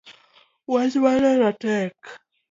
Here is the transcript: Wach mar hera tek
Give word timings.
Wach 0.71 0.93
mar 1.03 1.21
hera 1.25 1.49
tek 1.61 1.97